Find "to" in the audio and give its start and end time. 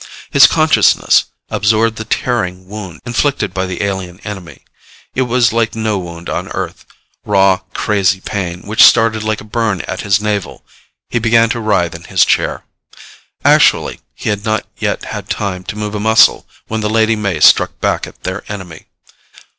11.49-11.59, 15.65-15.77